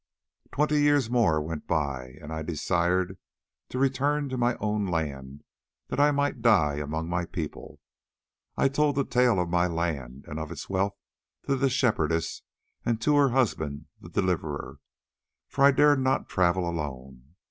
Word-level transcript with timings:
"Twenty 0.51 0.81
years 0.81 1.11
more 1.11 1.39
went 1.39 1.67
by, 1.67 2.15
and 2.23 2.33
I 2.33 2.41
desired 2.41 3.19
to 3.69 3.77
return 3.77 4.29
to 4.29 4.35
my 4.37 4.55
own 4.55 4.87
land 4.87 5.43
that 5.89 5.99
I 5.99 6.09
might 6.09 6.41
die 6.41 6.77
among 6.77 7.07
my 7.07 7.25
people. 7.25 7.79
I 8.57 8.67
told 8.67 8.95
the 8.95 9.05
tale 9.05 9.39
of 9.39 9.49
my 9.51 9.67
land 9.67 10.25
and 10.27 10.39
of 10.39 10.51
its 10.51 10.67
wealth 10.67 10.97
to 11.45 11.55
the 11.55 11.69
Shepherdess 11.69 12.41
and 12.83 12.99
to 12.99 13.15
her 13.15 13.29
husband 13.29 13.85
the 13.99 14.09
Deliverer, 14.09 14.79
for 15.47 15.65
I 15.65 15.69
dared 15.71 15.99
not 15.99 16.27
travel 16.27 16.67
alone. 16.67 17.35